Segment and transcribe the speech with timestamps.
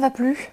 [0.00, 0.50] Va plus.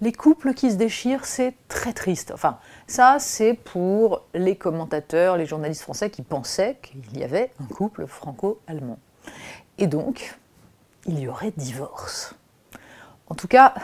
[0.00, 2.32] Les couples qui se déchirent, c'est très triste.
[2.32, 7.66] Enfin, ça, c'est pour les commentateurs, les journalistes français qui pensaient qu'il y avait un
[7.66, 8.98] couple franco-allemand.
[9.78, 10.36] Et donc,
[11.06, 12.34] il y aurait divorce.
[13.28, 13.74] En tout cas,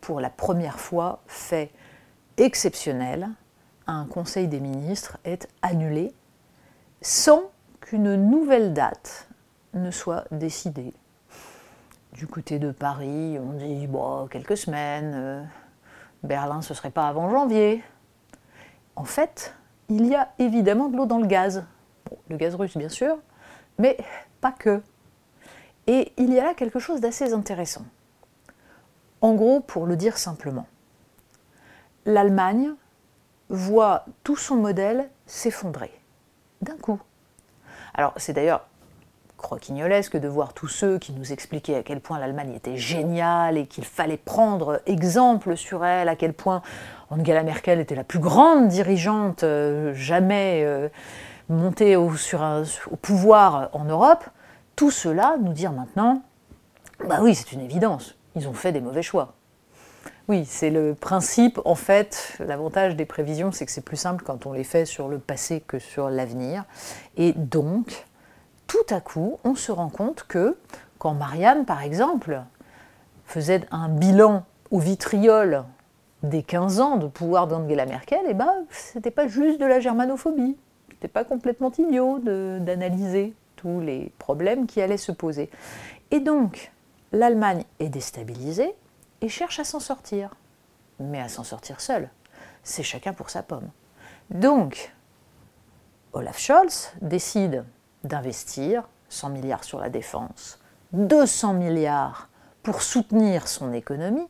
[0.00, 1.70] pour la première fois, fait
[2.38, 3.28] exceptionnel,
[3.86, 6.12] un Conseil des ministres est annulé
[7.02, 7.42] sans
[7.80, 9.28] qu'une nouvelle date
[9.74, 10.92] ne soit décidée.
[12.18, 15.12] Du côté de Paris, on dit bon, quelques semaines.
[15.14, 15.44] euh,
[16.24, 17.80] Berlin, ce serait pas avant janvier.
[18.96, 19.54] En fait,
[19.88, 21.64] il y a évidemment de l'eau dans le gaz.
[22.28, 23.18] Le gaz russe, bien sûr,
[23.78, 23.96] mais
[24.40, 24.82] pas que.
[25.86, 27.84] Et il y a là quelque chose d'assez intéressant.
[29.20, 30.66] En gros, pour le dire simplement,
[32.04, 32.72] l'Allemagne
[33.48, 35.92] voit tout son modèle s'effondrer
[36.62, 37.00] d'un coup.
[37.94, 38.66] Alors, c'est d'ailleurs
[39.38, 43.66] croquignolesque de voir tous ceux qui nous expliquaient à quel point l'Allemagne était géniale et
[43.66, 46.60] qu'il fallait prendre exemple sur elle, à quel point
[47.08, 50.88] Angela Merkel était la plus grande dirigeante euh, jamais euh,
[51.48, 52.12] montée au,
[53.00, 54.24] pouvoir en Europe.
[54.76, 56.22] Tout cela nous dire maintenant,
[57.08, 59.34] bah oui, c'est une évidence, ils ont fait des mauvais choix.
[60.28, 61.58] Oui, c'est le principe.
[61.64, 65.08] En fait, l'avantage des prévisions, c'est que c'est plus simple quand on les fait sur
[65.08, 66.64] le passé que sur l'avenir.
[67.16, 68.04] Et donc,
[68.68, 70.56] tout à coup, on se rend compte que
[70.98, 72.42] quand Marianne, par exemple,
[73.24, 75.64] faisait un bilan au vitriol
[76.22, 80.56] des 15 ans de pouvoir d'Angela Merkel, eh ben, c'était pas juste de la germanophobie.
[80.90, 85.50] C'était pas complètement idiot d'analyser tous les problèmes qui allaient se poser.
[86.10, 86.70] Et donc,
[87.12, 88.74] l'Allemagne est déstabilisée
[89.22, 90.34] et cherche à s'en sortir.
[91.00, 92.10] Mais à s'en sortir seule.
[92.64, 93.70] C'est chacun pour sa pomme.
[94.30, 94.92] Donc,
[96.12, 97.64] Olaf Scholz décide
[98.04, 100.58] d'investir 100 milliards sur la défense,
[100.92, 102.28] 200 milliards
[102.62, 104.26] pour soutenir son économie,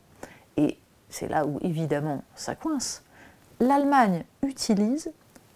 [0.57, 0.77] et
[1.09, 3.03] c'est là où évidemment ça coince.
[3.59, 5.11] L'Allemagne utilise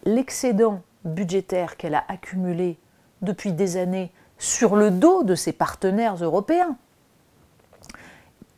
[0.06, 2.78] l'excédent budgétaire qu'elle a accumulé
[3.22, 6.76] depuis des années sur le dos de ses partenaires européens,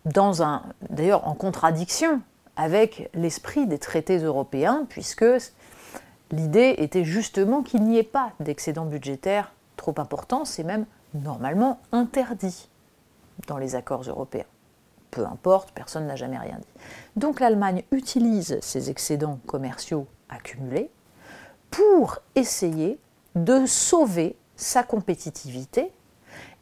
[0.05, 2.21] d'ailleurs en contradiction
[2.55, 5.25] avec l'esprit des traités européens, puisque
[6.31, 12.69] L'idée était justement qu'il n'y ait pas d'excédent budgétaire trop important, c'est même normalement interdit
[13.47, 14.45] dans les accords européens.
[15.11, 16.81] Peu importe, personne n'a jamais rien dit.
[17.15, 20.89] Donc l'Allemagne utilise ces excédents commerciaux accumulés
[21.69, 22.99] pour essayer
[23.35, 25.91] de sauver sa compétitivité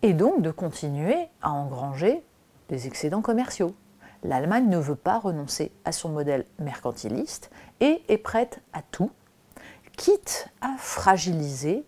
[0.02, 2.24] et donc de continuer à engranger
[2.70, 3.74] des excédents commerciaux.
[4.24, 7.50] L'Allemagne ne veut pas renoncer à son modèle mercantiliste
[7.80, 9.12] et est prête à tout
[9.98, 11.86] quitte à fragiliser,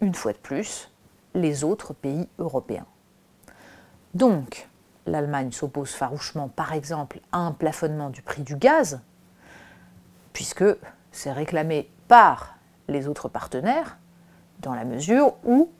[0.00, 0.90] une fois de plus,
[1.34, 2.86] les autres pays européens.
[4.14, 4.68] Donc,
[5.06, 9.00] l'Allemagne s'oppose farouchement, par exemple, à un plafonnement du prix du gaz,
[10.32, 10.64] puisque
[11.12, 12.56] c'est réclamé par
[12.88, 13.98] les autres partenaires,
[14.60, 15.70] dans la mesure où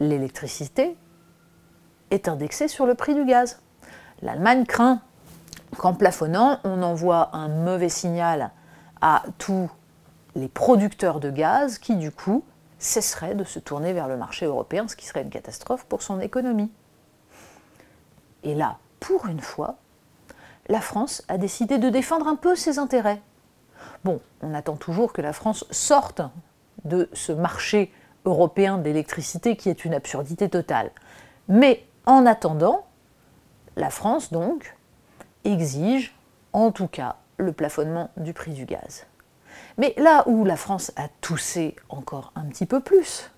[0.00, 0.96] l'électricité
[2.10, 3.60] est indexée sur le prix du gaz.
[4.20, 5.00] L'Allemagne craint
[5.78, 8.50] qu'en plafonnant, on envoie un mauvais signal
[9.00, 9.70] à tous
[10.34, 12.44] les producteurs de gaz qui, du coup,
[12.78, 16.20] cesseraient de se tourner vers le marché européen, ce qui serait une catastrophe pour son
[16.20, 16.70] économie.
[18.42, 19.76] Et là, pour une fois,
[20.68, 23.20] la France a décidé de défendre un peu ses intérêts.
[24.04, 26.22] Bon, on attend toujours que la France sorte
[26.84, 27.92] de ce marché
[28.24, 30.90] européen d'électricité qui est une absurdité totale.
[31.48, 32.86] Mais en attendant,
[33.76, 34.76] la France, donc,
[35.44, 36.14] exige,
[36.52, 39.06] en tout cas, le plafonnement du prix du gaz.
[39.82, 43.32] Mais là où la France a toussé encore un petit peu plus,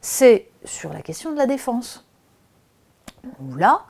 [0.00, 2.06] c'est sur la question de la défense.
[3.56, 3.80] Là,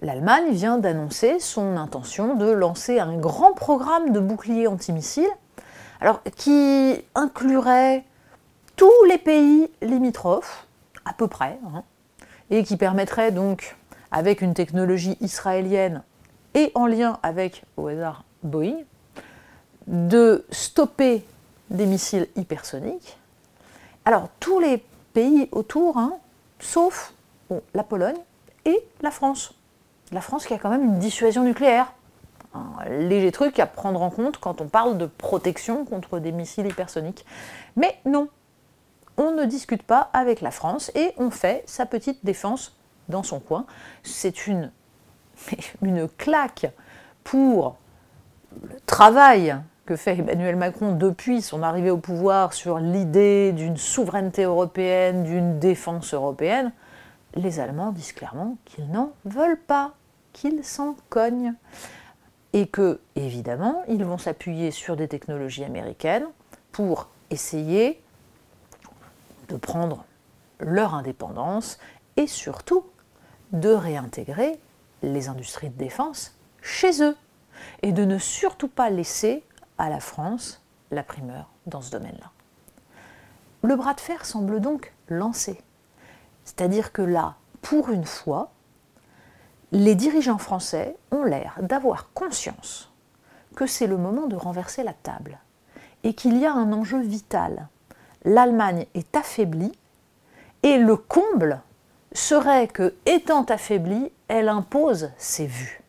[0.00, 5.30] l'Allemagne vient d'annoncer son intention de lancer un grand programme de bouclier antimissiles,
[6.00, 8.04] alors qui inclurait
[8.74, 10.66] tous les pays limitrophes,
[11.04, 11.84] à peu près, hein,
[12.50, 13.76] et qui permettrait donc,
[14.10, 16.02] avec une technologie israélienne
[16.54, 18.78] et en lien avec, au hasard, Boeing,
[19.92, 21.24] de stopper
[21.70, 23.18] des missiles hypersoniques.
[24.04, 26.14] Alors, tous les pays autour, hein,
[26.58, 27.12] sauf
[27.74, 28.16] la Pologne
[28.64, 29.54] et la France.
[30.10, 31.92] La France qui a quand même une dissuasion nucléaire.
[32.54, 36.66] Un léger truc à prendre en compte quand on parle de protection contre des missiles
[36.66, 37.24] hypersoniques.
[37.76, 38.28] Mais non,
[39.16, 42.76] on ne discute pas avec la France et on fait sa petite défense
[43.08, 43.66] dans son coin.
[44.02, 44.70] C'est une,
[45.82, 46.66] une claque
[47.24, 47.76] pour
[48.62, 49.56] le travail
[49.86, 55.58] que fait Emmanuel Macron depuis son arrivée au pouvoir sur l'idée d'une souveraineté européenne, d'une
[55.58, 56.72] défense européenne.
[57.34, 59.94] Les Allemands disent clairement qu'ils n'en veulent pas
[60.32, 61.54] qu'ils s'en cognent.
[62.52, 66.26] Et que, évidemment, ils vont s'appuyer sur des technologies américaines
[66.70, 68.02] pour essayer
[69.48, 70.04] de prendre
[70.60, 71.78] leur indépendance
[72.16, 72.84] et surtout
[73.52, 74.58] de réintégrer
[75.02, 77.16] les industries de défense chez eux
[77.82, 79.42] et de ne surtout pas laisser
[79.82, 80.62] à la France
[80.92, 82.30] la primeur dans ce domaine-là.
[83.62, 85.60] Le bras de fer semble donc lancé.
[86.44, 88.52] C'est-à-dire que là, pour une fois,
[89.72, 92.92] les dirigeants français ont l'air d'avoir conscience
[93.56, 95.38] que c'est le moment de renverser la table
[96.04, 97.68] et qu'il y a un enjeu vital.
[98.24, 99.72] L'Allemagne est affaiblie
[100.62, 101.60] et le comble
[102.12, 105.81] serait que, étant affaiblie, elle impose ses vues.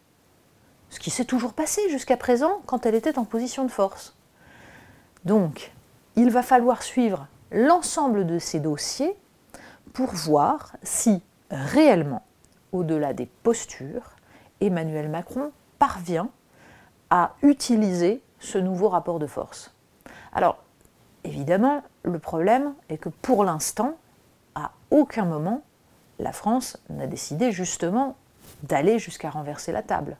[0.94, 4.16] Ce qui s'est toujours passé jusqu'à présent quand elle était en position de force.
[5.26, 5.74] Donc,
[6.16, 9.18] il va falloir suivre l'ensemble de ces dossiers
[9.94, 12.22] pour voir si réellement
[12.74, 14.12] au-delà des postures,
[14.62, 16.30] Emmanuel Macron parvient
[17.10, 19.74] à utiliser ce nouveau rapport de force.
[20.32, 20.60] Alors,
[21.24, 23.98] évidemment, le problème est que pour l'instant,
[24.54, 25.64] à aucun moment,
[26.20, 28.16] la France n'a décidé justement
[28.62, 30.18] d'aller jusqu'à renverser la table.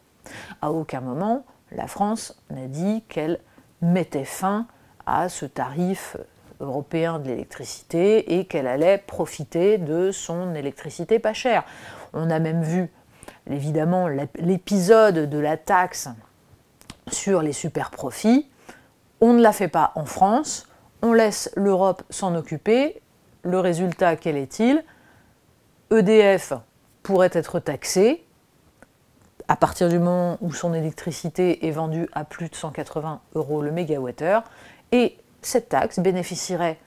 [0.62, 3.40] À aucun moment, la France n'a dit qu'elle
[3.82, 4.68] mettait fin
[5.06, 6.18] à ce tarif
[6.60, 11.64] européen de l'électricité et qu'elle allait profiter de son électricité pas chère.
[12.14, 12.90] On a même vu
[13.50, 16.08] évidemment l'épisode de la taxe
[17.12, 18.50] sur les super profits.
[19.20, 20.68] On ne la fait pas en France,
[21.02, 23.02] on laisse l'Europe s'en occuper.
[23.44, 24.84] Le résultat, quel est-il?
[25.92, 26.54] EDF
[27.04, 28.26] pourrait être taxé
[29.48, 33.72] à partir du moment où son électricité est vendue à plus de 180 euros le
[33.72, 34.44] mégawattheure,
[34.92, 36.80] et cette taxe bénéficierait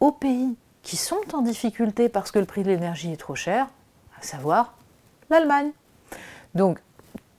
[0.00, 3.68] aux pays qui sont en difficulté parce que le prix de l'énergie est trop cher,
[4.18, 4.74] à savoir
[5.30, 5.70] l'Allemagne.
[6.54, 6.80] Donc,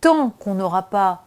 [0.01, 1.25] tant qu'on n'aura pas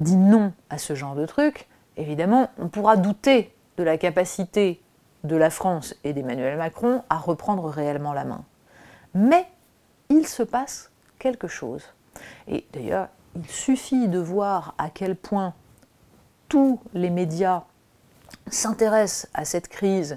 [0.00, 4.80] dit non à ce genre de truc, évidemment, on pourra douter de la capacité
[5.24, 8.44] de la France et d'Emmanuel Macron à reprendre réellement la main.
[9.14, 9.46] Mais
[10.08, 11.84] il se passe quelque chose.
[12.48, 15.54] Et d'ailleurs, il suffit de voir à quel point
[16.48, 17.62] tous les médias
[18.48, 20.16] s'intéressent à cette crise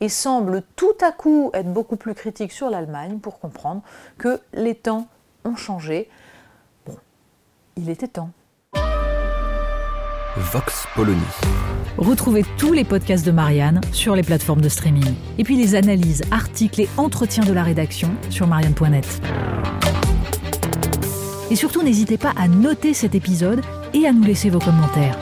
[0.00, 3.82] et semble tout à coup être beaucoup plus critique sur l'Allemagne pour comprendre
[4.18, 5.08] que les temps
[5.44, 6.08] ont changé.
[6.86, 6.96] Bon,
[7.76, 8.30] il était temps.
[10.36, 11.20] Vox Polony.
[11.96, 15.14] Retrouvez tous les podcasts de Marianne sur les plateformes de streaming.
[15.38, 19.20] Et puis les analyses, articles et entretiens de la rédaction sur marianne.net.
[21.50, 25.18] Et surtout, n'hésitez pas à noter cet épisode et à nous laisser vos commentaires.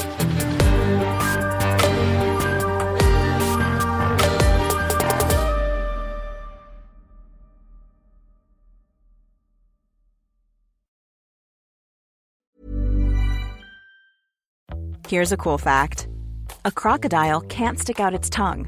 [15.13, 16.09] Here's a cool fact
[16.65, 18.67] a crocodile can't stick out its tongue.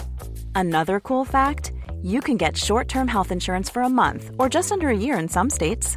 [0.54, 4.70] Another cool fact you can get short term health insurance for a month or just
[4.70, 5.96] under a year in some states.